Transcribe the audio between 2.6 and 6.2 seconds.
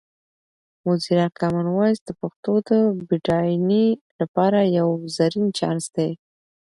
د بډاینې لپاره یو زرین چانس دی.